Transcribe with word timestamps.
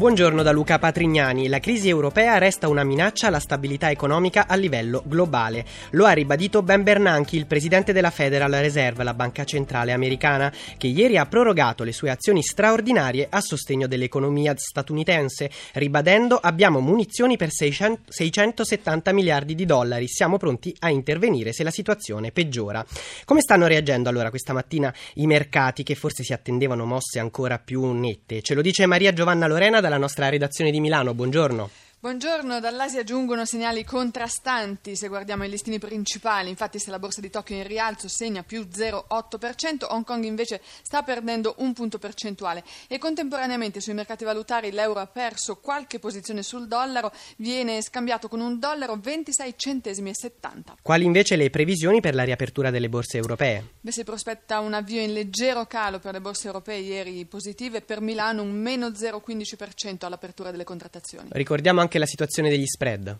Buongiorno 0.00 0.42
da 0.42 0.50
Luca 0.50 0.78
Patrignani. 0.78 1.46
La 1.46 1.60
crisi 1.60 1.90
europea 1.90 2.38
resta 2.38 2.68
una 2.68 2.84
minaccia 2.84 3.26
alla 3.26 3.38
stabilità 3.38 3.90
economica 3.90 4.46
a 4.46 4.54
livello 4.54 5.02
globale. 5.04 5.66
Lo 5.90 6.06
ha 6.06 6.12
ribadito 6.12 6.62
Ben 6.62 6.82
Bernanke, 6.82 7.36
il 7.36 7.44
presidente 7.44 7.92
della 7.92 8.08
Federal 8.08 8.50
Reserve, 8.50 9.04
la 9.04 9.12
banca 9.12 9.44
centrale 9.44 9.92
americana, 9.92 10.50
che 10.78 10.86
ieri 10.86 11.18
ha 11.18 11.26
prorogato 11.26 11.84
le 11.84 11.92
sue 11.92 12.08
azioni 12.08 12.42
straordinarie 12.42 13.26
a 13.28 13.42
sostegno 13.42 13.86
dell'economia 13.86 14.54
statunitense, 14.56 15.50
ribadendo 15.74 16.38
abbiamo 16.38 16.80
munizioni 16.80 17.36
per 17.36 17.50
600, 17.50 18.10
670 18.10 19.12
miliardi 19.12 19.54
di 19.54 19.66
dollari, 19.66 20.08
siamo 20.08 20.38
pronti 20.38 20.74
a 20.78 20.88
intervenire 20.88 21.52
se 21.52 21.62
la 21.62 21.70
situazione 21.70 22.32
peggiora. 22.32 22.82
Come 23.26 23.42
stanno 23.42 23.66
reagendo 23.66 24.08
allora 24.08 24.30
questa 24.30 24.54
mattina 24.54 24.90
i 25.16 25.26
mercati 25.26 25.82
che 25.82 25.94
forse 25.94 26.24
si 26.24 26.32
attendevano 26.32 26.86
mosse 26.86 27.18
ancora 27.18 27.58
più 27.58 27.84
nette? 27.92 28.40
Ce 28.40 28.54
lo 28.54 28.62
dice 28.62 28.86
Maria 28.86 29.12
Giovanna 29.12 29.46
Lorena 29.46 29.88
dalla 29.90 29.98
nostra 29.98 30.28
redazione 30.28 30.70
di 30.70 30.78
Milano. 30.78 31.14
Buongiorno. 31.14 31.68
Buongiorno, 32.02 32.60
dall'Asia 32.60 33.04
giungono 33.04 33.44
segnali 33.44 33.84
contrastanti 33.84 34.96
se 34.96 35.08
guardiamo 35.08 35.44
i 35.44 35.50
listini 35.50 35.78
principali, 35.78 36.48
infatti 36.48 36.78
se 36.78 36.90
la 36.90 36.98
borsa 36.98 37.20
di 37.20 37.28
Tokyo 37.28 37.54
in 37.56 37.66
rialzo 37.66 38.08
segna 38.08 38.42
più 38.42 38.62
0,8%, 38.62 39.84
Hong 39.86 40.02
Kong 40.02 40.24
invece 40.24 40.62
sta 40.80 41.02
perdendo 41.02 41.56
un 41.58 41.74
punto 41.74 41.98
percentuale 41.98 42.64
e 42.88 42.96
contemporaneamente 42.96 43.82
sui 43.82 43.92
mercati 43.92 44.24
valutari 44.24 44.70
l'euro 44.70 45.00
ha 45.00 45.06
perso 45.08 45.56
qualche 45.56 45.98
posizione 45.98 46.42
sul 46.42 46.68
dollaro, 46.68 47.12
viene 47.36 47.82
scambiato 47.82 48.28
con 48.28 48.40
un 48.40 48.58
dollaro 48.58 48.96
26 48.96 49.52
centesimi 49.58 50.08
e 50.08 50.14
70. 50.14 50.76
Quali 50.80 51.04
invece 51.04 51.36
le 51.36 51.50
previsioni 51.50 52.00
per 52.00 52.14
la 52.14 52.24
riapertura 52.24 52.70
delle 52.70 52.88
borse 52.88 53.18
europee? 53.18 53.72
Beh, 53.78 53.92
si 53.92 54.04
prospetta 54.04 54.60
un 54.60 54.72
avvio 54.72 55.02
in 55.02 55.12
leggero 55.12 55.66
calo 55.66 55.98
per 55.98 56.14
le 56.14 56.22
borse 56.22 56.46
europee 56.46 56.78
ieri 56.78 57.26
positive, 57.26 57.82
per 57.82 58.00
Milano 58.00 58.40
un 58.40 58.52
meno 58.52 58.88
0,15% 58.88 60.06
all'apertura 60.06 60.50
delle 60.50 60.64
contrattazioni. 60.64 61.28
Ricordiamo 61.32 61.80
anche 61.80 61.88
anche 61.90 61.98
la 61.98 62.06
situazione 62.06 62.48
degli 62.48 62.66
spread. 62.66 63.18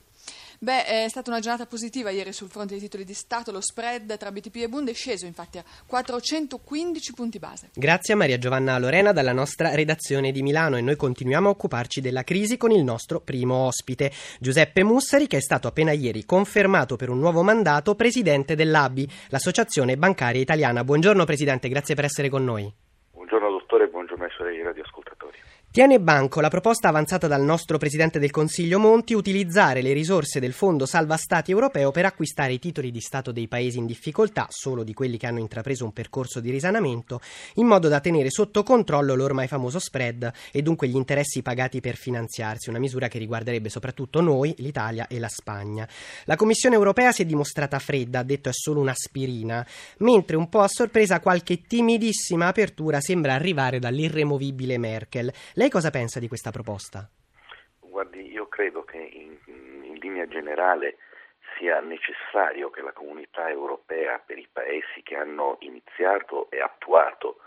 Beh, 0.62 0.84
è 0.84 1.08
stata 1.08 1.30
una 1.30 1.40
giornata 1.40 1.64
positiva 1.64 2.10
ieri 2.10 2.34
sul 2.34 2.50
fronte 2.50 2.74
dei 2.74 2.82
titoli 2.82 3.04
di 3.04 3.14
Stato. 3.14 3.50
Lo 3.50 3.62
spread 3.62 4.16
tra 4.18 4.30
BTP 4.30 4.56
e 4.56 4.68
Bund 4.68 4.90
è 4.90 4.92
sceso 4.92 5.24
infatti 5.24 5.56
a 5.56 5.64
415 5.86 7.14
punti 7.14 7.38
base. 7.38 7.70
Grazie 7.74 8.12
a 8.12 8.16
Maria 8.18 8.36
Giovanna 8.36 8.78
Lorena 8.78 9.12
dalla 9.12 9.32
nostra 9.32 9.74
redazione 9.74 10.32
di 10.32 10.42
Milano 10.42 10.76
e 10.76 10.82
noi 10.82 10.96
continuiamo 10.96 11.48
a 11.48 11.52
occuparci 11.52 12.02
della 12.02 12.24
crisi 12.24 12.58
con 12.58 12.70
il 12.72 12.84
nostro 12.84 13.20
primo 13.20 13.54
ospite, 13.54 14.12
Giuseppe 14.38 14.84
Mussari, 14.84 15.26
che 15.26 15.38
è 15.38 15.40
stato 15.40 15.66
appena 15.66 15.92
ieri 15.92 16.26
confermato 16.26 16.96
per 16.96 17.08
un 17.08 17.18
nuovo 17.18 17.42
mandato 17.42 17.94
presidente 17.94 18.54
dell'ABI, 18.54 19.08
l'Associazione 19.30 19.96
Bancaria 19.96 20.42
Italiana. 20.42 20.84
Buongiorno 20.84 21.24
Presidente, 21.24 21.70
grazie 21.70 21.94
per 21.94 22.04
essere 22.04 22.28
con 22.28 22.44
noi. 22.44 22.70
Buongiorno 23.12 23.50
dottore, 23.50 23.88
buongiorno 23.88 24.24
ai 24.24 24.30
suoi 24.30 24.62
radioascoltatori. 24.62 24.99
Tiene 25.72 26.00
banco 26.00 26.40
la 26.40 26.48
proposta 26.48 26.88
avanzata 26.88 27.28
dal 27.28 27.44
nostro 27.44 27.78
Presidente 27.78 28.18
del 28.18 28.32
Consiglio 28.32 28.80
Monti 28.80 29.14
utilizzare 29.14 29.82
le 29.82 29.92
risorse 29.92 30.40
del 30.40 30.52
Fondo 30.52 30.84
Salva 30.84 31.16
Stati 31.16 31.52
europeo 31.52 31.92
per 31.92 32.06
acquistare 32.06 32.52
i 32.54 32.58
titoli 32.58 32.90
di 32.90 32.98
Stato 32.98 33.30
dei 33.30 33.46
paesi 33.46 33.78
in 33.78 33.86
difficoltà, 33.86 34.48
solo 34.50 34.82
di 34.82 34.92
quelli 34.92 35.16
che 35.16 35.28
hanno 35.28 35.38
intrapreso 35.38 35.84
un 35.84 35.92
percorso 35.92 36.40
di 36.40 36.50
risanamento, 36.50 37.20
in 37.54 37.66
modo 37.66 37.86
da 37.86 38.00
tenere 38.00 38.30
sotto 38.30 38.64
controllo 38.64 39.14
l'ormai 39.14 39.46
famoso 39.46 39.78
spread 39.78 40.32
e 40.50 40.60
dunque 40.60 40.88
gli 40.88 40.96
interessi 40.96 41.40
pagati 41.40 41.78
per 41.78 41.94
finanziarsi, 41.94 42.68
una 42.68 42.80
misura 42.80 43.06
che 43.06 43.20
riguarderebbe 43.20 43.68
soprattutto 43.68 44.20
noi, 44.20 44.52
l'Italia 44.58 45.06
e 45.06 45.20
la 45.20 45.28
Spagna. 45.28 45.88
La 46.24 46.34
Commissione 46.34 46.74
europea 46.74 47.12
si 47.12 47.22
è 47.22 47.26
dimostrata 47.26 47.78
fredda, 47.78 48.18
ha 48.18 48.24
detto 48.24 48.48
è 48.48 48.52
solo 48.52 48.80
un'aspirina, 48.80 49.64
mentre 49.98 50.34
un 50.34 50.48
po' 50.48 50.62
a 50.62 50.68
sorpresa 50.68 51.20
qualche 51.20 51.62
timidissima 51.62 52.48
apertura 52.48 53.00
sembra 53.00 53.34
arrivare 53.34 53.78
dall'irremovibile 53.78 54.76
Merkel. 54.76 55.32
Lei 55.60 55.68
cosa 55.68 55.90
pensa 55.90 56.18
di 56.18 56.26
questa 56.26 56.50
proposta? 56.50 57.06
Guardi, 57.80 58.32
io 58.32 58.48
credo 58.48 58.82
che 58.82 58.96
in, 58.96 59.36
in 59.44 59.98
linea 60.00 60.26
generale 60.26 60.96
sia 61.58 61.80
necessario 61.80 62.70
che 62.70 62.80
la 62.80 62.94
comunità 62.94 63.46
europea 63.50 64.18
per 64.24 64.38
i 64.38 64.48
paesi 64.50 65.02
che 65.02 65.16
hanno 65.16 65.58
iniziato 65.60 66.50
e 66.50 66.62
attuato 66.62 67.40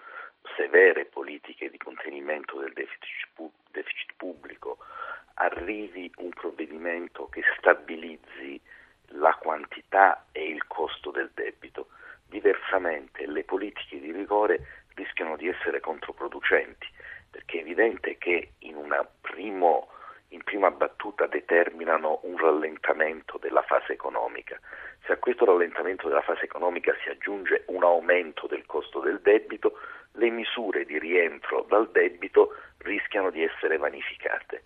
severe 0.55 1.05
politiche 1.05 1.71
di 1.71 1.77
contenimento 1.79 2.59
del 2.59 2.73
deficit, 2.73 3.29
deficit 3.71 4.13
pubblico 4.15 4.77
arrivi 5.33 6.11
un 6.17 6.29
provvedimento 6.29 7.29
che 7.29 7.41
stabilizzi 7.57 8.61
la 9.17 9.33
quantità 9.41 10.27
e 10.31 10.47
il 10.49 10.67
costo 10.67 11.09
del 11.09 11.31
debito. 11.33 11.87
Diversamente 12.27 13.25
le 13.25 13.43
politiche 13.43 13.99
di 13.99 14.11
rigore 14.11 14.83
rischiano 14.93 15.35
di 15.35 15.47
essere 15.47 15.79
controproducenti 15.79 17.01
perché 17.33 17.57
è 17.57 17.61
evidente 17.61 18.19
che 18.19 18.51
in, 18.59 18.75
primo, 19.21 19.89
in 20.29 20.43
prima 20.43 20.69
battuta 20.69 21.25
determinano 21.25 22.19
un 22.23 22.37
rallentamento 22.37 23.39
della 23.39 23.63
fase 23.63 23.93
economica. 23.93 24.59
Se 25.03 25.13
a 25.13 25.17
questo 25.17 25.43
rallentamento 25.43 26.07
della 26.07 26.21
fase 26.21 26.43
economica 26.43 26.95
si 27.01 27.09
aggiunge 27.09 27.63
un 27.67 27.83
aumento 27.83 28.45
del 28.45 28.67
costo 28.67 28.99
del 28.99 29.19
debito, 29.21 29.79
le 30.11 30.29
misure 30.29 30.85
di 30.85 30.99
rientro 30.99 31.65
dal 31.67 31.89
debito 31.89 32.55
rischiano 32.77 33.31
di 33.31 33.43
essere 33.43 33.77
vanificate. 33.77 34.65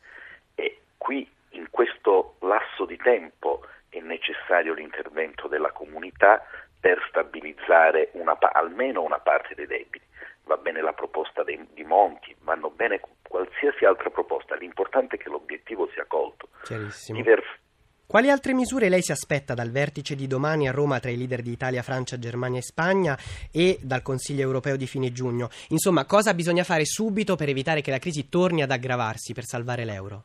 E 0.56 0.82
qui 0.98 1.26
in 1.52 1.70
questo 1.70 2.36
lasso 2.42 2.84
di 2.84 2.98
tempo 2.98 3.66
è 3.88 4.02
necessario 4.02 4.74
l'intervento 4.74 5.48
della 5.48 5.72
comunità 5.72 6.46
per 6.78 7.02
stabilizzare 7.08 8.10
una, 8.12 8.38
almeno 8.52 9.04
una 9.04 9.20
parte 9.20 9.56
dei 9.56 9.68
debiti 9.68 10.06
va 10.48 10.58
bene 10.58 10.82
la 10.82 10.94
proposta 10.94 11.44
dei, 11.44 11.60
di 11.74 11.84
Monti, 11.84 12.36
vanno 12.42 12.70
bene 12.70 13.00
qualsiasi 13.22 13.86
altra 13.86 14.10
proposta, 14.10 14.56
l'importante 14.56 15.18
è 15.18 15.20
che 15.20 15.30
l'obiettivo 15.30 15.88
sia 15.94 16.06
colto. 16.08 16.50
Chiarissimo. 16.64 17.18
Divers- 17.18 17.66
quali 18.08 18.30
altre 18.30 18.54
misure 18.54 18.88
lei 18.88 19.02
si 19.02 19.12
aspetta 19.12 19.54
dal 19.54 19.70
vertice 19.70 20.16
di 20.16 20.28
domani 20.28 20.70
a 20.70 20.72
Roma 20.72 20.98
tra 20.98 21.12
i 21.12 21.18
leader 21.18 21.42
di 21.42 21.52
Italia, 21.52 21.84
Francia, 21.84 22.18
Germania 22.18 22.60
e 22.60 22.64
Spagna 22.64 23.18
e 23.52 23.80
dal 23.82 24.02
Consiglio 24.02 24.44
europeo 24.44 24.78
di 24.78 24.88
fine 24.88 25.12
giugno? 25.12 25.50
Insomma, 25.70 26.06
cosa 26.06 26.34
bisogna 26.34 26.64
fare 26.64 26.86
subito 26.86 27.36
per 27.36 27.50
evitare 27.50 27.82
che 27.82 27.92
la 27.92 28.00
crisi 28.00 28.30
torni 28.30 28.64
ad 28.64 28.72
aggravarsi 28.72 29.34
per 29.34 29.44
salvare 29.44 29.84
l'euro? 29.84 30.24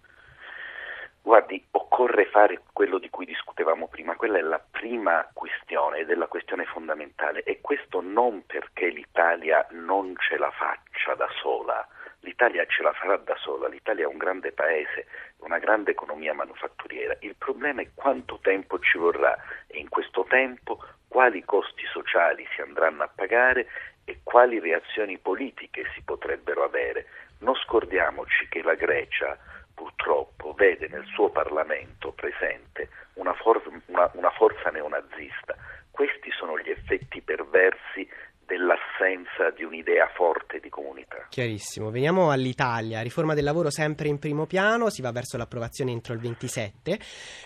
Guardi, 1.22 1.66
occorre 1.92 2.25
fare 2.25 2.62
quello 2.72 2.97
di 2.97 3.10
cui 3.10 3.26
discutevamo 3.26 3.86
prima, 3.86 4.16
quella 4.16 4.38
è 4.38 4.41
la 4.41 4.58
prima 4.58 5.28
questione 5.34 5.98
ed 5.98 6.10
è 6.10 6.14
la 6.14 6.26
questione 6.26 6.64
fondamentale. 6.64 7.42
E 7.42 7.60
questo 7.60 8.00
non 8.00 8.47
perché 8.47 8.88
l'Italia 8.88 9.66
non 9.72 10.14
ce 10.16 10.38
la 10.38 10.50
faccia 10.52 11.14
da 11.14 11.28
sola, 11.42 11.86
l'Italia 12.20 12.64
ce 12.64 12.82
la 12.82 12.94
farà 12.94 13.19
da 13.19 13.36
sola, 13.36 13.69
l'Italia 13.69 14.04
è 14.04 14.08
un 14.08 14.16
grande 14.16 14.52
paese, 14.52 15.06
una 15.41 15.58
grande 15.58 15.91
economia 15.91 16.32
manufatturiera, 16.32 17.14
il 17.20 17.34
problema 17.36 17.82
è 17.82 17.91
quanto 17.94 18.38
tempo 18.41 18.78
ci 18.78 18.97
vorrà 18.97 19.36
e 19.66 19.78
in 19.78 19.91
questo 19.91 20.25
tempo 20.26 20.82
quali 21.08 21.44
costi 21.44 21.84
sociali 21.92 22.47
si 22.54 22.62
andranno 22.62 23.02
a 23.02 23.10
pagare 23.14 23.69
e 24.06 24.20
quali 24.22 24.58
reazioni 24.58 25.19
politiche 25.19 25.84
si 25.94 26.00
potrebbero 26.02 26.64
avere. 26.64 27.06
Non 27.41 27.54
scordiamoci 27.54 28.48
che 28.48 28.62
la 28.62 28.75
Grecia 28.75 29.36
purtroppo 29.74 30.52
vede 30.54 30.88
nel 30.88 31.04
suo 31.06 31.30
Parlamento 31.30 32.12
presente 32.12 32.88
una, 33.14 33.34
for- 33.34 33.62
una, 33.86 34.10
una 34.14 34.30
forza 34.30 34.70
neonazista. 34.70 35.56
Questi 35.90 36.30
sono 36.30 36.58
gli 36.58 36.70
effetti 36.70 37.20
perversi 37.20 38.08
dell'assenza 38.52 39.48
di 39.56 39.64
un'idea 39.64 40.10
forte 40.14 40.60
di 40.60 40.68
comunità. 40.68 41.26
Chiarissimo. 41.30 41.90
Veniamo 41.90 42.30
all'Italia. 42.30 43.00
Riforma 43.00 43.32
del 43.32 43.44
lavoro 43.44 43.70
sempre 43.70 44.08
in 44.08 44.18
primo 44.18 44.44
piano, 44.44 44.90
si 44.90 45.00
va 45.00 45.10
verso 45.10 45.38
l'approvazione 45.38 45.90
entro 45.90 46.12
il 46.12 46.20
27. 46.20 46.98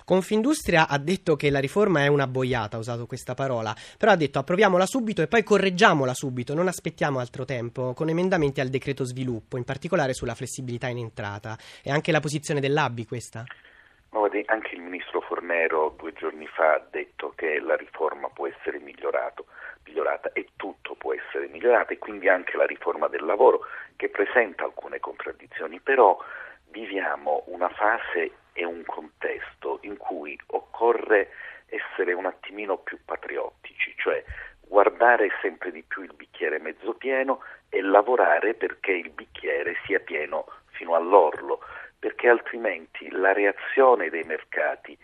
Confindustria 0.05 0.89
ha 0.89 0.99
detto 0.99 1.37
che 1.37 1.51
la 1.51 1.61
riforma 1.61 2.03
è 2.03 2.09
una 2.09 2.27
boiata, 2.27 2.77
ha 2.77 2.81
usato 2.81 3.07
questa 3.07 3.35
parola, 3.35 3.73
però 3.97 4.11
ha 4.11 4.17
detto 4.17 4.41
approviamola 4.41 4.85
subito 4.85 5.23
e 5.23 5.29
poi 5.29 5.45
correggiamola 5.45 6.13
subito, 6.13 6.55
non 6.55 6.67
aspettiamo 6.67 7.21
altro 7.21 7.45
tempo, 7.45 7.95
con 7.95 8.09
emendamenti 8.09 8.61
al 8.61 8.69
decreto 8.69 9.05
sviluppo, 9.05 9.57
in 9.57 9.65
particolare 9.65 10.13
sulla 10.13 10.35
flessibilità 10.35 10.89
in 10.89 10.99
entrata. 10.99 11.57
E 11.85 11.91
anche 11.93 12.11
la 12.11 12.21
posizione 12.21 12.59
dell'ABI 12.59 13.07
questa? 13.07 13.45
anche 14.47 14.75
il 14.75 14.81
ministro 14.81 15.21
Fornero 15.23 15.95
due 15.99 16.13
giorni 16.13 16.47
fa 16.47 16.75
ha 16.75 16.87
detto 16.91 17.33
che 17.35 17.59
la 17.59 17.77
riforma 17.77 18.29
può 18.29 18.47
essere 18.47 18.79
migliorata 18.79 19.43
e 20.33 20.49
tutto 20.57 20.95
può 20.95 21.15
essere 21.15 21.49
migliorato 21.49 21.93
e 21.93 21.99
quindi 21.99 22.29
anche 22.29 22.57
la 22.57 22.67
riforma 22.67 23.09
del 23.09 23.25
lavoro 23.25 23.61
che 23.97 24.09
presenta 24.09 24.65
alcune 24.65 25.01
contraddizioni, 25.01 25.81
però 25.81 26.19
viviamo 26.71 27.45
una 27.47 27.69
fase 27.71 28.33
e 28.53 28.65
un 28.65 28.85
contesto 28.85 29.79
in 29.83 29.97
cui 29.97 30.39
occorre 30.49 31.31
essere 31.67 32.13
un 32.13 32.27
attimino 32.27 32.77
più 32.79 32.99
patriottici, 33.05 33.95
cioè 33.97 34.23
guardare 34.61 35.31
sempre 35.41 35.71
di 35.71 35.83
più 35.83 36.03
il 36.03 36.13
bicchiere 36.15 36.59
mezzo 36.59 36.95
pieno 36.95 37.43
e 37.69 37.81
lavorare 37.81 38.55
perché 38.55 38.93
il 38.93 39.11
bicchiere 39.11 39.77
sia 39.87 40.01
pieno 40.01 40.47
fino 40.73 40.95
all'orlo 40.95 41.61
perché 41.99 42.29
altrimenti 42.29 43.11
la 43.11 43.33
reazione 43.33 44.11
dei 44.11 44.25
mercati 44.25 44.97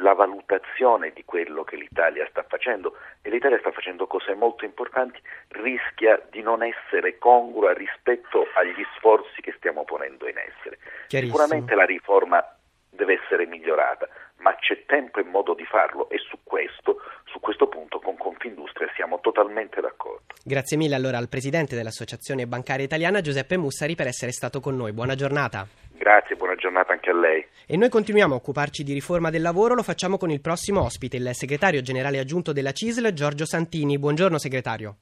la 0.00 0.14
valutazione 0.14 1.12
di 1.12 1.24
quello 1.24 1.64
che 1.64 1.76
l'Italia 1.76 2.26
sta 2.30 2.42
facendo 2.42 2.96
e 3.22 3.30
l'Italia 3.30 3.58
sta 3.58 3.70
facendo 3.72 4.06
cose 4.06 4.34
molto 4.34 4.64
importanti, 4.64 5.20
rischia 5.48 6.20
di 6.30 6.42
non 6.42 6.62
essere 6.62 7.18
congrua 7.18 7.72
rispetto 7.72 8.46
agli 8.54 8.84
sforzi 8.96 9.40
che 9.40 9.52
stiamo 9.56 9.84
ponendo 9.84 10.28
in 10.28 10.38
essere. 10.38 10.78
Sicuramente 11.06 11.74
la 11.74 11.84
riforma 11.84 12.44
deve 12.88 13.20
essere 13.22 13.46
migliorata, 13.46 14.08
ma 14.38 14.54
c'è 14.56 14.84
tempo 14.86 15.20
e 15.20 15.24
modo 15.24 15.54
di 15.54 15.64
farlo 15.64 16.08
e 16.10 16.18
su 16.18 16.38
questo, 16.42 16.96
punto 17.68 18.00
con 18.00 18.16
Confindustria 18.16 18.90
siamo 18.94 19.20
totalmente 19.20 19.80
d'accordo. 19.80 20.34
Grazie 20.52 20.76
mille 20.76 20.94
allora 20.94 21.16
al 21.16 21.30
Presidente 21.30 21.74
dell'Associazione 21.74 22.46
Bancaria 22.46 22.84
Italiana 22.84 23.22
Giuseppe 23.22 23.56
Mussari 23.56 23.94
per 23.94 24.06
essere 24.06 24.32
stato 24.32 24.60
con 24.60 24.76
noi. 24.76 24.92
Buona 24.92 25.14
giornata. 25.14 25.66
Grazie, 25.96 26.36
buona 26.36 26.56
giornata 26.56 26.92
anche 26.92 27.08
a 27.08 27.14
lei. 27.14 27.42
E 27.66 27.78
noi 27.78 27.88
continuiamo 27.88 28.34
a 28.34 28.36
occuparci 28.36 28.84
di 28.84 28.92
riforma 28.92 29.30
del 29.30 29.40
lavoro, 29.40 29.74
lo 29.74 29.82
facciamo 29.82 30.18
con 30.18 30.30
il 30.30 30.42
prossimo 30.42 30.82
ospite, 30.82 31.16
il 31.16 31.30
segretario 31.32 31.80
generale 31.80 32.18
aggiunto 32.18 32.52
della 32.52 32.72
CISL, 32.72 33.14
Giorgio 33.14 33.46
Santini. 33.46 33.98
Buongiorno 33.98 34.36
segretario. 34.36 34.96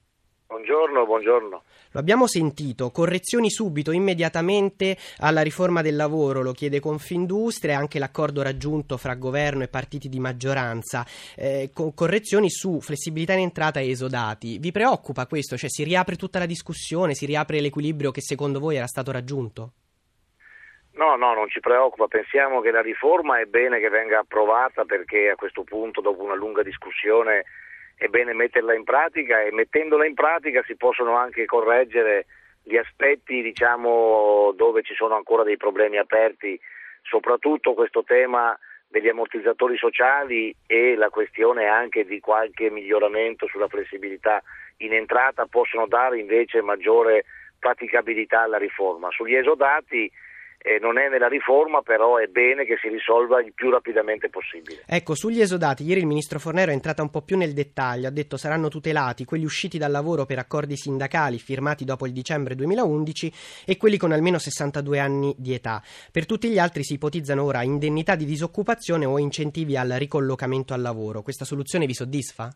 Buongiorno, 0.61 1.07
buongiorno. 1.07 1.63
Lo 1.93 2.01
abbiamo 2.01 2.27
sentito, 2.27 2.91
correzioni 2.91 3.49
subito, 3.49 3.93
immediatamente 3.93 4.95
alla 5.21 5.41
riforma 5.41 5.81
del 5.81 5.97
lavoro, 5.97 6.43
lo 6.43 6.53
chiede 6.53 6.81
Confindustria 6.81 7.73
e 7.73 7.77
anche 7.77 7.99
l'accordo 7.99 8.43
raggiunto 8.43 8.99
fra 8.99 9.15
governo 9.15 9.63
e 9.63 9.69
partiti 9.69 10.11
di 10.11 10.21
maggioranza, 10.21 11.03
eh, 11.35 11.71
co- 11.73 11.93
correzioni 11.93 12.51
su 12.51 12.79
flessibilità 12.83 13.33
in 13.33 13.39
entrata 13.41 13.81
e 13.81 13.89
esodati. 13.89 14.59
Vi 14.59 14.71
preoccupa 14.71 15.27
questo? 15.27 15.57
Cioè 15.57 15.71
si 15.71 15.83
riapre 15.83 16.17
tutta 16.17 16.39
la 16.39 16.45
discussione, 16.45 17.15
si 17.15 17.25
riapre 17.25 17.61
l'equilibrio 17.61 18.11
che 18.11 18.21
secondo 18.21 18.61
voi 18.61 18.77
era 18.77 18.87
stato 18.87 19.11
raggiunto? 19.13 19.73
No, 20.93 21.17
no, 21.17 21.33
non 21.33 21.49
ci 21.49 21.61
preoccupa, 21.61 22.07
pensiamo 22.07 22.61
che 22.61 22.71
la 22.71 22.83
riforma 22.83 23.41
è 23.41 23.47
bene 23.47 23.81
che 23.81 23.89
venga 23.89 24.19
approvata 24.19 24.85
perché 24.85 25.31
a 25.31 25.37
questo 25.37 25.65
punto, 25.65 26.03
dopo 26.03 26.23
una 26.23 26.35
lunga 26.35 26.63
discussione, 26.63 27.47
è 28.01 28.09
bene 28.09 28.33
metterla 28.33 28.73
in 28.73 28.83
pratica 28.83 29.43
e 29.43 29.53
mettendola 29.53 30.07
in 30.07 30.15
pratica 30.15 30.63
si 30.65 30.75
possono 30.75 31.17
anche 31.19 31.45
correggere 31.45 32.25
gli 32.63 32.79
aspetti 32.79 33.43
diciamo, 33.43 34.53
dove 34.57 34.81
ci 34.81 34.95
sono 34.95 35.17
ancora 35.17 35.43
dei 35.43 35.59
problemi 35.59 35.99
aperti, 35.99 36.59
soprattutto 37.03 37.75
questo 37.75 38.03
tema 38.03 38.59
degli 38.89 39.09
ammortizzatori 39.09 39.77
sociali 39.77 40.55
e 40.67 40.97
la 40.97 41.11
questione 41.11 41.67
anche 41.67 42.07
di 42.07 42.21
qualche 42.21 42.71
miglioramento 42.71 43.47
sulla 43.49 43.69
flessibilità 43.69 44.43
in 44.79 44.95
entrata 44.95 45.45
possono 45.45 45.87
dare 45.87 46.19
invece 46.19 46.63
maggiore 46.63 47.27
praticabilità 47.59 48.41
alla 48.41 48.57
riforma. 48.57 49.11
Sugli 49.11 49.35
esodati 49.35 50.11
eh, 50.63 50.79
non 50.79 50.99
è 50.99 51.09
nella 51.09 51.29
riforma, 51.29 51.81
però 51.81 52.19
è 52.19 52.27
bene 52.27 52.67
che 52.67 52.77
si 52.81 52.89
risolva 52.89 53.41
il 53.41 53.53
più 53.55 53.71
rapidamente 53.71 54.29
possibile. 54.29 54.83
Ecco, 54.87 55.15
sugli 55.15 55.41
esodati, 55.41 55.85
ieri 55.85 56.01
il 56.01 56.07
ministro 56.07 56.39
Fornero 56.39 56.71
è 56.71 56.75
entrata 56.75 57.01
un 57.01 57.09
po' 57.09 57.23
più 57.23 57.39
nel 57.39 57.55
dettaglio, 57.55 58.09
ha 58.09 58.11
detto 58.11 58.37
saranno 58.37 58.69
tutelati 58.69 59.25
quelli 59.25 59.45
usciti 59.45 59.79
dal 59.79 59.91
lavoro 59.91 60.27
per 60.27 60.39
accordi 60.39 60.77
sindacali 60.77 61.39
firmati 61.39 61.85
dopo 61.85 62.07
il 62.07 62.13
dicembre 62.13 62.55
2011 62.55 63.33
e 63.65 63.77
quelli 63.79 63.97
con 63.97 64.13
almeno 64.13 64.39
62 64.39 64.99
anni 64.99 65.35
di 65.39 65.55
età. 65.55 65.83
Per 66.13 66.27
tutti 66.27 66.51
gli 66.51 66.59
altri 66.59 66.85
si 66.85 66.95
ipotizzano 66.95 67.43
ora 67.43 67.63
indennità 67.63 68.15
di 68.15 68.27
disoccupazione 68.27 69.07
o 69.07 69.19
incentivi 69.19 69.79
al 69.79 69.89
ricollocamento 69.89 70.75
al 70.75 70.83
lavoro. 70.83 71.23
Questa 71.23 71.47
soluzione 71.47 71.87
vi 71.87 71.95
soddisfa? 71.95 72.55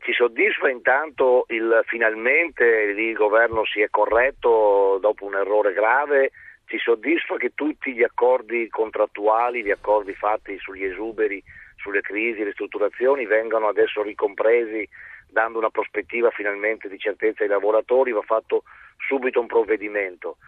Ci 0.00 0.12
soddisfa 0.12 0.68
intanto 0.68 1.44
il 1.48 1.82
finalmente 1.86 2.64
il 2.64 3.14
governo 3.14 3.64
si 3.64 3.80
è 3.80 3.88
corretto 3.90 4.98
dopo 5.00 5.24
un 5.24 5.34
errore 5.34 5.72
grave, 5.72 6.32
ci 6.66 6.78
soddisfa 6.78 7.36
che 7.36 7.52
tutti 7.54 7.94
gli 7.94 8.02
accordi 8.02 8.68
contrattuali, 8.68 9.62
gli 9.62 9.70
accordi 9.70 10.14
fatti 10.14 10.58
sugli 10.58 10.84
esuberi, 10.84 11.42
sulle 11.76 12.00
crisi, 12.00 12.38
le 12.38 12.46
ristrutturazioni 12.46 13.24
vengano 13.26 13.68
adesso 13.68 14.02
ricompresi 14.02 14.86
dando 15.30 15.58
una 15.58 15.70
prospettiva 15.70 16.30
finalmente 16.30 16.88
di 16.88 16.98
certezza 16.98 17.42
ai 17.42 17.48
lavoratori, 17.48 18.12
va 18.12 18.22
fatto 18.22 18.64
subito 18.96 19.40
un 19.40 19.46
provvedimento. 19.46 20.38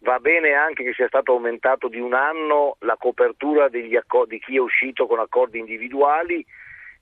Va 0.00 0.18
bene 0.20 0.52
anche 0.52 0.84
che 0.84 0.92
sia 0.92 1.08
stato 1.08 1.32
aumentato 1.32 1.88
di 1.88 1.98
un 1.98 2.14
anno 2.14 2.76
la 2.80 2.96
copertura 2.96 3.64
accordi, 3.64 4.36
di 4.36 4.40
chi 4.40 4.56
è 4.56 4.60
uscito 4.60 5.06
con 5.06 5.18
accordi 5.18 5.58
individuali 5.58 6.44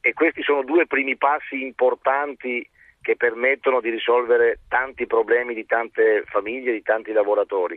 e 0.06 0.12
questi 0.12 0.40
sono 0.42 0.62
due 0.62 0.86
primi 0.86 1.16
passi 1.16 1.60
importanti 1.62 2.64
che 3.02 3.16
permettono 3.16 3.80
di 3.80 3.90
risolvere 3.90 4.60
tanti 4.68 5.04
problemi 5.04 5.52
di 5.52 5.66
tante 5.66 6.22
famiglie, 6.26 6.70
di 6.70 6.82
tanti 6.82 7.10
lavoratori. 7.10 7.76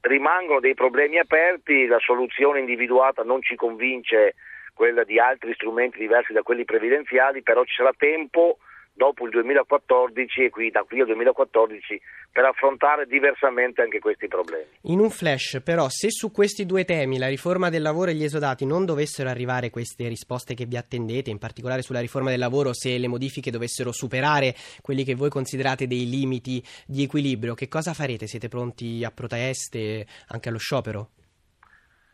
Rimangono 0.00 0.60
dei 0.60 0.72
problemi 0.72 1.18
aperti, 1.18 1.84
la 1.84 1.98
soluzione 1.98 2.60
individuata 2.60 3.22
non 3.22 3.42
ci 3.42 3.54
convince 3.54 4.34
quella 4.72 5.04
di 5.04 5.18
altri 5.18 5.52
strumenti 5.52 5.98
diversi 5.98 6.32
da 6.32 6.40
quelli 6.40 6.64
previdenziali, 6.64 7.42
però 7.42 7.62
ci 7.64 7.74
sarà 7.74 7.92
tempo 7.94 8.56
dopo 8.98 9.24
il 9.24 9.30
2014 9.30 10.44
e 10.44 10.50
qui 10.50 10.70
da 10.70 10.82
qui 10.82 11.00
al 11.00 11.06
2014 11.06 12.02
per 12.32 12.44
affrontare 12.44 13.06
diversamente 13.06 13.80
anche 13.80 14.00
questi 14.00 14.26
problemi. 14.26 14.66
In 14.82 14.98
un 14.98 15.08
flash 15.08 15.62
però 15.64 15.88
se 15.88 16.10
su 16.10 16.32
questi 16.32 16.66
due 16.66 16.84
temi, 16.84 17.16
la 17.16 17.28
riforma 17.28 17.70
del 17.70 17.80
lavoro 17.80 18.10
e 18.10 18.14
gli 18.14 18.24
esodati, 18.24 18.66
non 18.66 18.84
dovessero 18.84 19.30
arrivare 19.30 19.70
queste 19.70 20.08
risposte 20.08 20.54
che 20.54 20.66
vi 20.66 20.76
attendete, 20.76 21.30
in 21.30 21.38
particolare 21.38 21.82
sulla 21.82 22.00
riforma 22.00 22.30
del 22.30 22.40
lavoro, 22.40 22.74
se 22.74 22.98
le 22.98 23.08
modifiche 23.08 23.52
dovessero 23.52 23.92
superare 23.92 24.52
quelli 24.82 25.04
che 25.04 25.14
voi 25.14 25.30
considerate 25.30 25.86
dei 25.86 26.10
limiti 26.10 26.60
di 26.84 27.04
equilibrio, 27.04 27.54
che 27.54 27.68
cosa 27.68 27.94
farete? 27.94 28.26
Siete 28.26 28.48
pronti 28.48 29.04
a 29.04 29.12
proteste, 29.12 30.04
anche 30.28 30.48
allo 30.48 30.58
sciopero? 30.58 31.10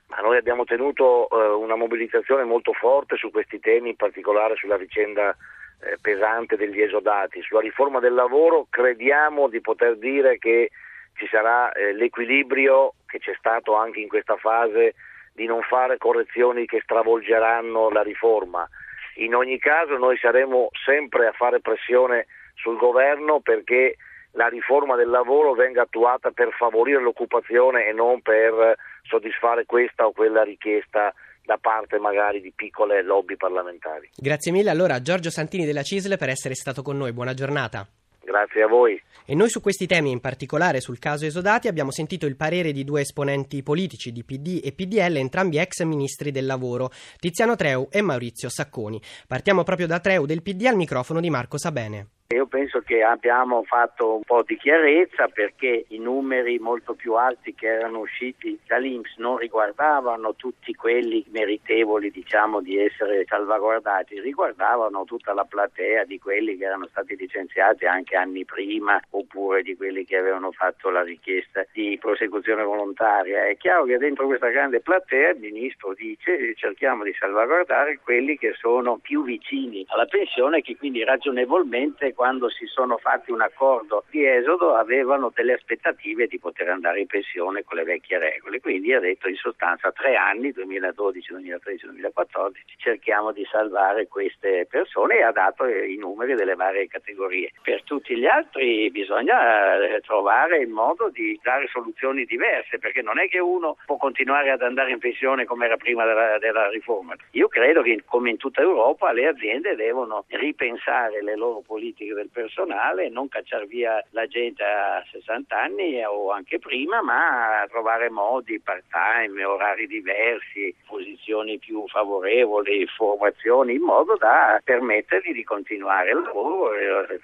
Ma 0.08 0.20
noi 0.20 0.36
abbiamo 0.36 0.64
tenuto 0.64 1.28
eh, 1.30 1.54
una 1.54 1.76
mobilitazione 1.76 2.44
molto 2.44 2.72
forte 2.72 3.16
su 3.16 3.30
questi 3.30 3.58
temi, 3.58 3.88
in 3.88 3.96
particolare 3.96 4.54
sulla 4.56 4.76
vicenda 4.76 5.34
eh, 5.82 5.98
pesante 6.00 6.56
degli 6.56 6.80
esodati. 6.80 7.42
Sulla 7.42 7.60
riforma 7.60 8.00
del 8.00 8.14
lavoro 8.14 8.66
crediamo 8.70 9.48
di 9.48 9.60
poter 9.60 9.96
dire 9.96 10.38
che 10.38 10.70
ci 11.16 11.26
sarà 11.28 11.72
eh, 11.72 11.92
l'equilibrio 11.92 12.94
che 13.06 13.18
c'è 13.18 13.34
stato 13.38 13.74
anche 13.74 14.00
in 14.00 14.08
questa 14.08 14.36
fase 14.36 14.94
di 15.32 15.46
non 15.46 15.62
fare 15.62 15.98
correzioni 15.98 16.66
che 16.66 16.80
stravolgeranno 16.82 17.90
la 17.90 18.02
riforma. 18.02 18.68
In 19.16 19.34
ogni 19.34 19.58
caso 19.58 19.96
noi 19.96 20.16
saremo 20.18 20.70
sempre 20.84 21.26
a 21.26 21.32
fare 21.32 21.60
pressione 21.60 22.26
sul 22.54 22.76
governo 22.76 23.40
perché 23.40 23.96
la 24.32 24.48
riforma 24.48 24.96
del 24.96 25.08
lavoro 25.08 25.52
venga 25.52 25.82
attuata 25.82 26.30
per 26.30 26.52
favorire 26.52 27.00
l'occupazione 27.00 27.86
e 27.86 27.92
non 27.92 28.20
per 28.20 28.76
soddisfare 29.02 29.64
questa 29.64 30.06
o 30.06 30.12
quella 30.12 30.42
richiesta 30.42 31.12
da 31.44 31.58
parte 31.60 31.98
magari 31.98 32.40
di 32.40 32.52
piccole 32.54 33.02
lobby 33.02 33.36
parlamentari. 33.36 34.10
Grazie 34.16 34.52
mille 34.52 34.70
allora 34.70 34.94
a 34.94 35.02
Giorgio 35.02 35.30
Santini 35.30 35.64
della 35.64 35.82
CISL 35.82 36.16
per 36.16 36.30
essere 36.30 36.54
stato 36.54 36.82
con 36.82 36.96
noi. 36.96 37.12
Buona 37.12 37.34
giornata. 37.34 37.86
Grazie 38.24 38.62
a 38.62 38.66
voi. 38.66 39.00
E 39.26 39.34
noi 39.34 39.48
su 39.50 39.60
questi 39.60 39.86
temi, 39.86 40.10
in 40.10 40.20
particolare 40.20 40.80
sul 40.80 40.98
caso 40.98 41.26
Esodati, 41.26 41.68
abbiamo 41.68 41.90
sentito 41.90 42.26
il 42.26 42.36
parere 42.36 42.72
di 42.72 42.82
due 42.82 43.02
esponenti 43.02 43.62
politici 43.62 44.12
di 44.12 44.24
PD 44.24 44.60
e 44.64 44.72
PDL, 44.72 45.16
entrambi 45.16 45.58
ex 45.58 45.82
ministri 45.82 46.30
del 46.30 46.46
lavoro, 46.46 46.90
Tiziano 47.18 47.54
Treu 47.54 47.88
e 47.90 48.00
Maurizio 48.00 48.48
Sacconi. 48.48 49.00
Partiamo 49.28 49.62
proprio 49.62 49.86
da 49.86 50.00
Treu 50.00 50.24
del 50.24 50.42
PD 50.42 50.64
al 50.64 50.76
microfono 50.76 51.20
di 51.20 51.30
Marco 51.30 51.58
Sabene. 51.58 52.08
Io 52.28 52.46
penso 52.46 52.80
che 52.80 53.02
abbiamo 53.02 53.64
fatto 53.64 54.16
un 54.16 54.22
po' 54.22 54.42
di 54.42 54.56
chiarezza 54.56 55.28
perché 55.28 55.84
i 55.88 55.98
numeri 55.98 56.58
molto 56.58 56.94
più 56.94 57.12
alti 57.14 57.54
che 57.54 57.66
erano 57.66 57.98
usciti 57.98 58.58
dall'Inps 58.66 59.18
non 59.18 59.36
riguardavano 59.36 60.34
tutti 60.34 60.72
quelli 60.72 61.22
meritevoli 61.28 62.10
diciamo, 62.10 62.62
di 62.62 62.78
essere 62.78 63.26
salvaguardati, 63.28 64.20
riguardavano 64.20 65.04
tutta 65.04 65.34
la 65.34 65.44
platea 65.44 66.04
di 66.04 66.18
quelli 66.18 66.56
che 66.56 66.64
erano 66.64 66.86
stati 66.86 67.14
licenziati 67.14 67.84
anche 67.84 68.16
anni 68.16 68.46
prima 68.46 68.98
oppure 69.10 69.60
di 69.60 69.76
quelli 69.76 70.06
che 70.06 70.16
avevano 70.16 70.50
fatto 70.50 70.88
la 70.88 71.02
richiesta 71.02 71.66
di 71.72 71.98
prosecuzione 72.00 72.62
volontaria. 72.62 73.44
È 73.44 73.56
chiaro 73.58 73.84
che 73.84 73.98
dentro 73.98 74.24
questa 74.24 74.48
grande 74.48 74.80
platea 74.80 75.32
il 75.32 75.40
ministro 75.40 75.92
dice 75.92 76.54
cerchiamo 76.56 77.04
di 77.04 77.14
salvaguardare 77.18 78.00
quelli 78.02 78.38
che 78.38 78.54
sono 78.58 78.96
più 78.96 79.24
vicini 79.24 79.84
alla 79.88 80.06
pensione 80.06 80.58
e 80.58 80.62
che 80.62 80.78
quindi 80.78 81.04
ragionevolmente 81.04 82.12
quando 82.14 82.48
si 82.48 82.66
sono 82.66 82.96
fatti 82.96 83.30
un 83.30 83.40
accordo 83.40 84.04
di 84.10 84.26
esodo 84.26 84.74
avevano 84.74 85.32
delle 85.34 85.54
aspettative 85.54 86.26
di 86.26 86.38
poter 86.38 86.68
andare 86.68 87.00
in 87.00 87.06
pensione 87.06 87.64
con 87.64 87.76
le 87.76 87.84
vecchie 87.84 88.18
regole. 88.18 88.60
Quindi 88.60 88.92
ha 88.92 89.00
detto 89.00 89.28
in 89.28 89.36
sostanza 89.36 89.92
tre 89.92 90.16
anni, 90.16 90.52
2012, 90.52 91.32
2013, 91.32 91.86
2014, 91.86 92.64
cerchiamo 92.76 93.32
di 93.32 93.46
salvare 93.50 94.08
queste 94.08 94.66
persone 94.68 95.18
e 95.18 95.22
ha 95.22 95.32
dato 95.32 95.66
i 95.66 95.96
numeri 95.96 96.34
delle 96.34 96.54
varie 96.54 96.88
categorie. 96.88 97.50
Per 97.62 97.82
tutti 97.82 98.16
gli 98.16 98.26
altri 98.26 98.90
bisogna 98.90 99.76
eh, 99.76 100.00
trovare 100.00 100.58
il 100.58 100.68
modo 100.68 101.10
di 101.10 101.38
dare 101.42 101.66
soluzioni 101.68 102.24
diverse, 102.24 102.78
perché 102.78 103.02
non 103.02 103.18
è 103.18 103.28
che 103.28 103.38
uno 103.38 103.76
può 103.86 103.96
continuare 103.96 104.50
ad 104.50 104.62
andare 104.62 104.92
in 104.92 104.98
pensione 104.98 105.44
come 105.44 105.66
era 105.66 105.76
prima 105.76 106.04
della, 106.04 106.38
della 106.38 106.68
riforma. 106.68 107.14
Io 107.32 107.48
credo 107.48 107.82
che 107.82 108.02
come 108.04 108.30
in 108.30 108.36
tutta 108.36 108.60
Europa 108.60 109.12
le 109.12 109.26
aziende 109.26 109.74
devono 109.74 110.24
ripensare 110.28 111.22
le 111.22 111.36
loro 111.36 111.62
politiche 111.66 112.03
problematica 112.04 112.14
del 112.14 112.28
personale, 112.30 113.08
non 113.08 113.28
cacciare 113.28 113.66
via 113.66 114.04
la 114.10 114.26
gente 114.26 114.62
a 114.62 115.02
60 115.10 115.56
anni 115.56 116.04
o 116.04 116.30
anche 116.30 116.58
prima, 116.58 117.02
ma 117.02 117.64
trovare 117.68 118.10
modi 118.10 118.60
part-time, 118.60 119.42
orari 119.44 119.86
diversi, 119.86 120.74
posizioni 120.86 121.58
più 121.58 121.84
favorevoli, 121.88 122.86
formazioni, 122.86 123.74
in 123.74 123.82
modo 123.82 124.16
da 124.16 124.60
permettergli 124.62 125.32
di 125.32 125.44
continuare 125.44 126.10
il 126.10 126.20
lavoro, 126.20 126.70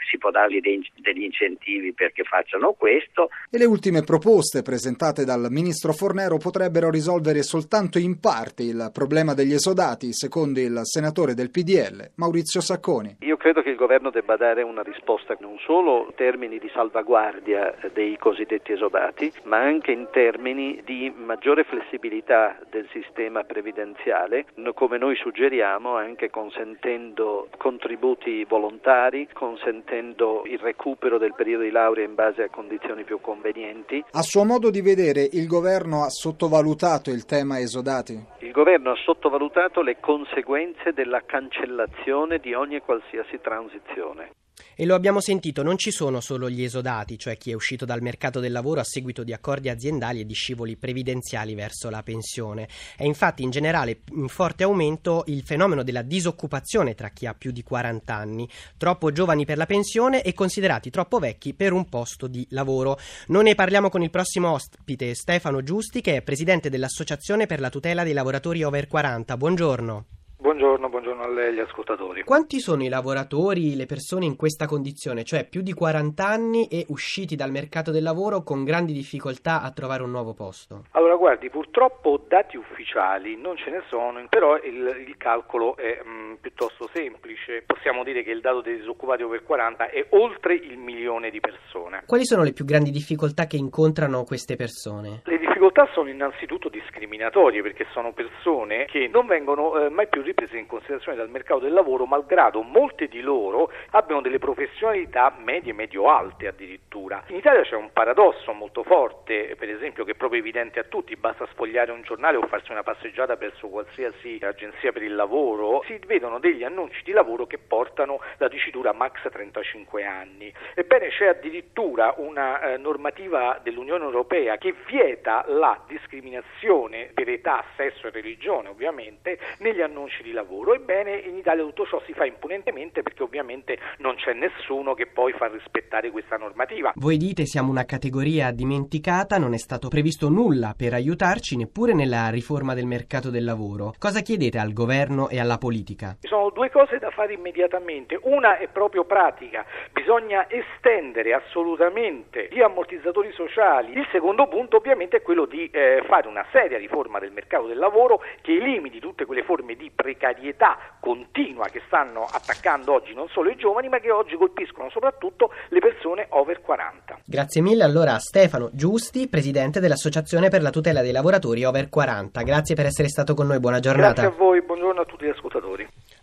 si 0.09 0.19
può 0.19 0.31
dargli 0.31 0.61
degli 0.61 1.23
incentivi 1.23 1.93
perché 1.93 2.25
facciano 2.25 2.73
questo. 2.73 3.29
E 3.51 3.59
le 3.59 3.67
ultime 3.67 4.03
proposte 4.03 4.63
presentate 4.63 5.25
dal 5.25 5.49
ministro 5.51 5.93
Fornero 5.93 6.39
potrebbero 6.39 6.91
risolvere 6.91 7.43
soltanto 7.43 7.99
in 7.99 8.19
parte 8.21 8.63
il 8.63 8.91
problema 8.93 9.35
degli 9.35 9.53
esodati, 9.53 10.13
secondo 10.13 10.61
il 10.61 10.81
senatore 10.83 11.35
del 11.35 11.51
PDL, 11.51 12.13
Maurizio 12.17 12.61
Sacconi. 12.61 13.17
Io 13.21 13.37
credo 13.37 13.63
che 13.63 13.71
il 13.71 13.77
governo 13.77 14.11
debba 14.11 14.37
dare 14.37 14.63
una 14.71 14.83
risposta 14.83 15.37
non 15.41 15.59
solo 15.59 16.07
in 16.09 16.15
termini 16.15 16.59
di 16.59 16.71
salvaguardia 16.73 17.75
dei 17.93 18.17
cosiddetti 18.17 18.73
esodati, 18.73 19.33
ma 19.45 19.59
anche 19.59 19.93
in 19.93 20.09
termini 20.11 20.81
di 20.85 21.13
maggiore 21.15 21.65
flessibilità 21.65 22.57
del 22.71 22.89
sistema 22.93 23.43
previdenziale, 23.45 24.47
come 24.75 24.99
noi 24.99 25.17
suggeriamo, 25.17 25.97
anche 25.97 26.31
consentendo 26.31 27.49
contributi 27.59 28.45
volontari, 28.45 29.29
consentendo 29.33 30.43
il 30.47 30.59
recupero 30.59 31.19
del 31.19 31.35
periodo 31.35 31.65
di 31.65 31.71
laurea 31.71 32.05
in 32.05 32.15
base 32.15 32.45
a 32.45 32.49
condizioni 32.49 33.05
più 33.05 33.21
convenienti. 33.21 34.05
A 34.13 34.23
suo 34.23 34.45
modo 34.45 34.71
di 34.71 34.81
vedere, 34.81 35.29
il 35.33 35.47
governo 35.47 36.05
ha 36.05 36.09
sottovalutato 36.09 37.11
il 37.11 37.25
tema 37.25 37.59
esodati? 37.59 38.19
Il 38.39 38.53
governo 38.53 38.93
ha 38.93 38.97
sottovalutato 38.97 39.83
le 39.83 39.99
conseguenze 40.01 40.93
della 40.93 41.23
cancellazione 41.25 42.39
di 42.39 42.55
ogni 42.55 42.77
e 42.77 42.83
qualsiasi 42.83 43.41
transizione. 43.41 44.31
E 44.75 44.85
lo 44.85 44.95
abbiamo 44.95 45.21
sentito, 45.21 45.63
non 45.63 45.77
ci 45.77 45.91
sono 45.91 46.21
solo 46.21 46.49
gli 46.49 46.63
esodati, 46.63 47.19
cioè 47.19 47.37
chi 47.37 47.51
è 47.51 47.55
uscito 47.55 47.85
dal 47.85 48.03
mercato 48.03 48.41
del 48.41 48.53
lavoro 48.53 48.81
a 48.81 48.85
seguito 48.85 49.23
di 49.25 49.33
accordi 49.33 49.69
aziendali 49.69 50.21
e 50.21 50.27
di 50.27 50.35
scivoli 50.35 50.77
previdenziali 50.77 51.55
verso 51.55 51.91
la 51.91 52.03
pensione. 52.03 52.69
È 52.97 53.05
infatti 53.05 53.43
in 53.43 53.51
generale 53.51 54.01
in 54.13 54.29
forte 54.29 54.65
aumento 54.65 55.25
il 55.27 55.43
fenomeno 55.45 55.83
della 55.83 56.03
disoccupazione 56.03 56.95
tra 56.95 57.11
chi 57.11 57.27
ha 57.27 57.35
più 57.35 57.51
di 57.51 57.63
40 57.63 58.15
anni, 58.15 58.49
troppo 58.77 59.13
giovani 59.13 59.45
per 59.45 59.57
la 59.57 59.67
pensione 59.67 60.23
e 60.23 60.33
considerati 60.35 60.91
troppo 60.91 61.19
vecchi 61.19 61.55
per 61.55 61.73
un 61.73 61.89
posto 61.89 62.27
di 62.27 62.47
lavoro. 62.51 62.99
Noi 63.29 63.45
ne 63.45 63.55
parliamo 63.55 63.91
con 63.91 64.03
il 64.03 64.11
prossimo 64.11 64.53
ospite, 64.53 65.15
Stefano 65.15 65.63
Giusti, 65.63 66.01
che 66.01 66.17
è 66.17 66.23
presidente 66.23 66.71
dell'Associazione 66.71 67.47
per 67.47 67.61
la 67.61 67.71
tutela 67.71 68.05
dei 68.05 68.13
lavoratori 68.13 68.63
over 68.63 68.87
40. 68.87 69.37
Buongiorno. 69.37 70.20
Buongiorno, 70.41 70.89
buongiorno 70.89 71.23
a 71.23 71.29
lei 71.29 71.49
agli 71.49 71.59
ascoltatori. 71.59 72.23
Quanti 72.23 72.61
sono 72.61 72.83
i 72.83 72.89
lavoratori, 72.89 73.77
le 73.77 73.85
persone 73.85 74.25
in 74.25 74.37
questa 74.37 74.65
condizione, 74.65 75.23
cioè 75.23 75.47
più 75.47 75.61
di 75.61 75.75
40 75.75 76.27
anni 76.27 76.67
e 76.67 76.87
usciti 76.89 77.37
dal 77.37 77.51
mercato 77.51 77.91
del 77.91 78.03
lavoro 78.03 78.43
con 78.43 78.65
grandi 78.65 78.95
difficoltà 78.95 79.61
a 79.61 79.71
trovare 79.71 80.03
un 80.03 80.11
nuovo 80.11 80.33
posto? 80.33 80.85
Allora, 80.93 81.17
guardi, 81.17 81.51
purtroppo 81.51 82.25
dati 82.27 82.57
ufficiali 82.57 83.37
non 83.37 83.59
ce 83.59 83.69
ne 83.69 83.83
sono, 83.91 84.25
però 84.31 84.57
il, 84.57 85.05
il 85.07 85.15
calcolo 85.19 85.77
è 85.77 86.01
mh, 86.03 86.09
mm, 86.09 86.35
piuttosto 86.41 86.89
semplice. 86.95 87.63
Possiamo 87.67 88.03
dire 88.03 88.23
che 88.23 88.31
il 88.31 88.41
dato 88.41 88.63
dei 88.63 88.79
disoccupati 88.79 89.23
over 89.23 89.43
40 89.43 89.91
è 89.91 90.07
oltre 90.11 90.55
il 90.55 90.79
milione 90.79 91.29
di 91.29 91.41
persone. 91.41 92.05
Quali 92.07 92.25
sono 92.25 92.45
le 92.45 92.55
più 92.55 92.65
grandi 92.65 92.91
difficoltà 92.91 93.47
che 93.47 93.59
incontrano 93.59 94.25
queste 94.25 94.57
persone? 94.57 95.21
Le 95.25 95.39
difficoltà 95.61 95.93
sono 95.93 96.09
innanzitutto 96.09 96.71
discriminatorie 96.71 97.61
perché 97.61 97.87
sono 97.93 98.15
persone 98.15 98.87
che 98.87 99.09
non 99.09 99.27
vengono 99.27 99.79
eh, 99.79 99.91
mai 99.91 100.09
più 100.09 100.23
riprese 100.23 100.57
in 100.57 100.67
considerazione 100.67 101.19
dal 101.19 101.29
mercato 101.29 101.61
del 101.61 101.75
lavoro, 101.75 102.07
malgrado 102.07 102.63
molte 102.63 103.09
di 103.09 103.21
loro 103.21 103.71
abbiano 103.91 104.23
delle 104.23 104.39
professionalità 104.39 105.35
medie, 105.37 105.75
medio-alte 105.75 106.47
addirittura. 106.47 107.23
In 107.27 107.37
Italia 107.37 107.61
c'è 107.61 107.77
un 107.77 107.91
paradosso 107.93 108.55
molto 108.55 108.83
forte, 108.85 109.55
per 109.59 109.69
esempio, 109.69 110.05
che 110.05 110.13
è 110.13 110.15
proprio 110.15 110.41
evidente 110.41 110.81
a 110.81 110.85
tutti, 110.85 111.15
basta 111.17 111.47
sfogliare 111.53 111.93
un 111.93 112.01
giornale 112.03 112.39
o 112.39 112.47
farsi 112.47 112.73
una 112.73 112.83
passeggiata 112.83 113.37
verso 113.37 113.69
qualsiasi 113.69 114.39
agenzia 114.41 114.93
per 114.93 115.03
il 115.03 115.15
lavoro, 115.15 115.83
si 115.85 116.01
vedono 116.07 116.39
degli 116.39 116.65
annunci 116.65 117.03
di 117.05 117.13
lavoro 117.13 117.47
che 117.47 117.59
portano 117.59 118.19
la 118.39 118.49
dicitura 118.49 118.95
max 118.95 119.29
35 119.31 120.07
anni. 120.07 120.51
Ebbene 120.75 121.09
c'è 121.09 121.27
addirittura 121.27 122.15
una 122.17 122.63
eh, 122.63 122.79
normativa 122.79 123.61
dell'Unione 123.63 124.05
Europea 124.05 124.57
che 124.57 124.75
vieta 124.87 125.45
la 125.51 125.83
discriminazione 125.87 127.11
per 127.13 127.29
età, 127.29 127.65
sesso 127.77 128.07
e 128.07 128.11
religione, 128.11 128.69
ovviamente, 128.69 129.39
negli 129.59 129.81
annunci 129.81 130.23
di 130.23 130.33
lavoro. 130.33 130.75
Ebbene, 130.75 131.17
in 131.19 131.37
Italia 131.37 131.65
tutto 131.65 131.87
ciò 131.87 132.01
si 132.07 132.13
fa 132.13 132.25
impunentemente 132.25 133.03
perché 133.03 133.23
ovviamente 133.23 133.79
non 133.99 134.15
c'è 134.17 134.33
nessuno 134.33 134.95
che 134.95 135.07
poi 135.07 135.33
fa 135.33 135.49
rispettare 135.49 136.11
questa 136.11 136.37
normativa. 136.37 136.93
Voi 136.95 137.17
dite 137.17 137.47
siamo 137.47 137.71
una 137.71 137.85
categoria 137.85 138.51
dimenticata, 138.53 139.39
non 139.39 139.55
è 139.55 139.59
stato 139.59 139.89
previsto 139.89 140.29
nulla 140.29 140.75
per 140.77 140.95
aiutarci 140.95 141.57
neppure 141.57 141.95
nella 141.95 142.29
riforma 142.31 142.75
del 142.75 142.87
mercato 142.87 143.31
del 143.31 143.45
lavoro. 143.45 143.95
Cosa 143.99 144.21
chiedete 144.21 144.59
al 144.59 144.73
governo 144.73 145.29
e 145.29 145.41
alla 145.41 145.59
politica? 145.59 146.17
Ci 146.21 146.29
sono 146.29 146.51
due 146.51 146.71
cose 146.71 146.99
da 146.99 147.11
fare 147.11 147.35
immediatamente. 147.35 148.19
Una 148.23 148.59
è 148.59 148.69
proprio 148.69 149.05
pratica, 149.05 149.65
bisogna 149.93 150.47
estendere 150.49 151.33
assolutamente 151.35 152.49
gli 152.51 152.61
ammortizzatori 152.61 153.33
sociali. 153.33 153.93
Il 153.93 154.07
secondo 154.13 154.47
punto 154.49 154.77
ovviamente 154.77 155.19
è 155.19 155.23
quello 155.23 155.40
di 155.47 155.71
eh, 155.71 156.05
fare 156.07 156.29
una 156.29 156.45
seria 156.53 156.79
riforma 156.79 157.19
del 157.19 157.33
mercato 157.33 157.67
del 157.67 157.79
lavoro 157.79 158.21
che 158.43 158.53
elimini 158.53 158.99
tutte 158.99 159.25
quelle 159.25 159.45
forme 159.45 159.75
di 159.77 159.91
pre 159.91 160.11
precarietà 160.11 160.77
continua 161.01 161.67
che 161.69 161.83
stanno 161.87 162.25
attaccando 162.25 162.93
oggi 162.93 163.15
non 163.15 163.29
solo 163.29 163.51
i 163.51 163.57
giovani, 163.57 163.89
ma 163.89 163.99
che 163.99 164.11
oggi 164.11 164.37
colpiscono 164.37 164.91
soprattutto 164.91 165.51
le 165.69 165.79
persone 165.79 166.27
over 166.31 166.61
40. 166.61 167.21
Grazie 167.25 167.63
mille 167.63 167.85
allora 167.85 168.15
a 168.15 168.19
Stefano 168.19 168.71
Giusti, 168.73 169.29
presidente 169.29 169.81
dell'Associazione 169.81 170.49
per 170.49 170.63
la 170.63 170.71
tutela 170.71 171.03
dei 171.03 171.13
lavoratori 171.13 171.65
over 171.65 171.89
40. 171.89 172.43
Grazie 172.43 172.75
per 172.75 172.87
essere 172.87 173.09
stato 173.09 173.35
con 173.35 173.47
noi, 173.47 173.61
buona 173.61 173.81
giornata. 173.81 174.23
Grazie 174.23 174.37
a 174.37 174.45
voi, 174.45 174.63
buongiorno 174.63 175.01
a 175.01 175.05
tutti 175.05 175.25
gli 175.25 175.29
ascoltatori. 175.29 175.50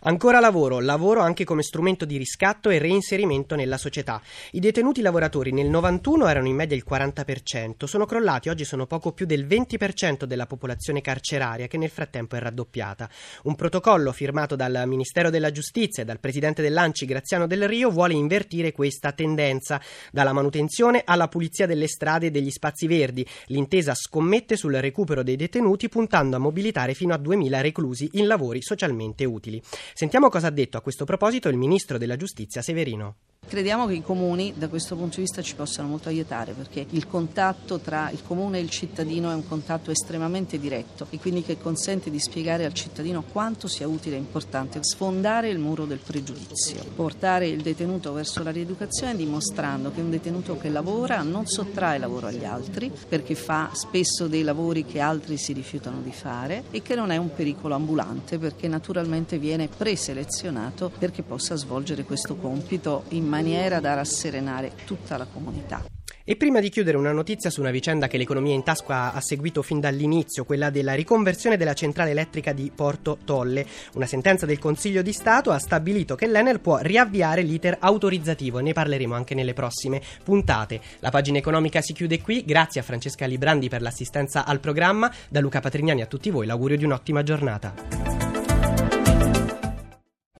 Ancora 0.08 0.40
lavoro, 0.40 0.80
lavoro 0.80 1.20
anche 1.20 1.44
come 1.44 1.62
strumento 1.62 2.06
di 2.06 2.16
riscatto 2.16 2.70
e 2.70 2.78
reinserimento 2.78 3.54
nella 3.56 3.76
società. 3.76 4.22
I 4.52 4.58
detenuti 4.58 5.02
lavoratori 5.02 5.52
nel 5.52 5.68
91 5.68 6.26
erano 6.26 6.48
in 6.48 6.54
media 6.54 6.74
il 6.74 6.84
40%, 6.88 7.84
sono 7.84 8.06
crollati, 8.06 8.48
oggi 8.48 8.64
sono 8.64 8.86
poco 8.86 9.12
più 9.12 9.26
del 9.26 9.46
20% 9.46 10.24
della 10.24 10.46
popolazione 10.46 11.02
carceraria 11.02 11.66
che 11.66 11.76
nel 11.76 11.90
frattempo 11.90 12.36
è 12.36 12.38
raddoppiata. 12.38 13.06
Un 13.42 13.54
protocollo 13.54 14.10
firmato 14.12 14.56
dal 14.56 14.84
Ministero 14.86 15.28
della 15.28 15.50
Giustizia 15.50 16.04
e 16.04 16.06
dal 16.06 16.20
presidente 16.20 16.62
dell'Anci 16.62 17.04
Graziano 17.04 17.46
Del 17.46 17.68
Rio 17.68 17.90
vuole 17.90 18.14
invertire 18.14 18.72
questa 18.72 19.12
tendenza, 19.12 19.78
dalla 20.10 20.32
manutenzione 20.32 21.02
alla 21.04 21.28
pulizia 21.28 21.66
delle 21.66 21.86
strade 21.86 22.28
e 22.28 22.30
degli 22.30 22.50
spazi 22.50 22.86
verdi. 22.86 23.26
L'intesa 23.48 23.94
scommette 23.94 24.56
sul 24.56 24.72
recupero 24.72 25.22
dei 25.22 25.36
detenuti 25.36 25.90
puntando 25.90 26.36
a 26.36 26.38
mobilitare 26.38 26.94
fino 26.94 27.12
a 27.12 27.18
2000 27.18 27.60
reclusi 27.60 28.08
in 28.12 28.26
lavori 28.26 28.62
socialmente 28.62 29.26
utili. 29.26 29.60
Sentiamo 29.98 30.28
cosa 30.28 30.46
ha 30.46 30.50
detto 30.50 30.76
a 30.76 30.80
questo 30.80 31.04
proposito 31.04 31.48
il 31.48 31.56
ministro 31.56 31.98
della 31.98 32.14
giustizia 32.14 32.62
Severino. 32.62 33.16
Crediamo 33.48 33.86
che 33.86 33.94
i 33.94 34.02
comuni 34.02 34.52
da 34.54 34.68
questo 34.68 34.94
punto 34.94 35.16
di 35.16 35.22
vista 35.22 35.40
ci 35.40 35.54
possano 35.54 35.88
molto 35.88 36.10
aiutare 36.10 36.52
perché 36.52 36.84
il 36.90 37.06
contatto 37.06 37.78
tra 37.78 38.10
il 38.10 38.22
comune 38.22 38.58
e 38.58 38.60
il 38.60 38.68
cittadino 38.68 39.30
è 39.30 39.34
un 39.34 39.48
contatto 39.48 39.90
estremamente 39.90 40.58
diretto 40.58 41.06
e 41.08 41.18
quindi 41.18 41.42
che 41.42 41.56
consente 41.56 42.10
di 42.10 42.20
spiegare 42.20 42.66
al 42.66 42.74
cittadino 42.74 43.22
quanto 43.22 43.66
sia 43.66 43.88
utile 43.88 44.16
e 44.16 44.18
importante 44.18 44.80
sfondare 44.82 45.48
il 45.48 45.58
muro 45.58 45.86
del 45.86 45.96
pregiudizio, 45.96 46.84
portare 46.94 47.48
il 47.48 47.62
detenuto 47.62 48.12
verso 48.12 48.42
la 48.42 48.50
rieducazione 48.50 49.16
dimostrando 49.16 49.92
che 49.92 50.02
un 50.02 50.10
detenuto 50.10 50.58
che 50.58 50.68
lavora 50.68 51.22
non 51.22 51.46
sottrae 51.46 51.96
lavoro 51.96 52.26
agli 52.26 52.44
altri 52.44 52.92
perché 53.08 53.34
fa 53.34 53.70
spesso 53.72 54.28
dei 54.28 54.42
lavori 54.42 54.84
che 54.84 55.00
altri 55.00 55.38
si 55.38 55.54
rifiutano 55.54 56.02
di 56.02 56.12
fare 56.12 56.64
e 56.70 56.82
che 56.82 56.94
non 56.94 57.10
è 57.10 57.16
un 57.16 57.32
pericolo 57.32 57.74
ambulante 57.74 58.36
perché 58.36 58.68
naturalmente 58.68 59.38
viene 59.38 59.68
preselezionato 59.68 60.92
perché 60.98 61.22
possa 61.22 61.54
svolgere 61.54 62.04
questo 62.04 62.36
compito 62.36 63.04
in 63.08 63.24
maniera 63.24 63.36
maniera 63.38 63.78
da 63.78 63.94
rasserenare 63.94 64.72
tutta 64.84 65.16
la 65.16 65.26
comunità. 65.32 65.84
E 66.24 66.36
prima 66.36 66.60
di 66.60 66.68
chiudere 66.68 66.98
una 66.98 67.12
notizia 67.12 67.48
su 67.48 67.60
una 67.60 67.70
vicenda 67.70 68.06
che 68.06 68.18
l'economia 68.18 68.52
in 68.52 68.62
tasca 68.62 69.14
ha 69.14 69.20
seguito 69.20 69.62
fin 69.62 69.80
dall'inizio, 69.80 70.44
quella 70.44 70.68
della 70.68 70.92
riconversione 70.92 71.56
della 71.56 71.72
centrale 71.72 72.10
elettrica 72.10 72.52
di 72.52 72.70
Porto 72.74 73.16
Tolle. 73.24 73.64
Una 73.94 74.04
sentenza 74.04 74.44
del 74.44 74.58
Consiglio 74.58 75.00
di 75.00 75.12
Stato 75.12 75.52
ha 75.52 75.58
stabilito 75.58 76.16
che 76.16 76.26
l'Enel 76.26 76.60
può 76.60 76.78
riavviare 76.82 77.40
l'iter 77.40 77.78
autorizzativo 77.80 78.58
ne 78.58 78.74
parleremo 78.74 79.14
anche 79.14 79.34
nelle 79.34 79.54
prossime 79.54 80.02
puntate. 80.22 80.80
La 80.98 81.10
pagina 81.10 81.38
economica 81.38 81.80
si 81.80 81.94
chiude 81.94 82.20
qui, 82.20 82.44
grazie 82.44 82.82
a 82.82 82.84
Francesca 82.84 83.24
Librandi 83.24 83.70
per 83.70 83.80
l'assistenza 83.80 84.44
al 84.44 84.60
programma, 84.60 85.10
da 85.30 85.40
Luca 85.40 85.60
Patrignani 85.60 86.02
a 86.02 86.06
tutti 86.06 86.28
voi 86.28 86.44
l'augurio 86.44 86.76
di 86.76 86.84
un'ottima 86.84 87.22
giornata. 87.22 88.27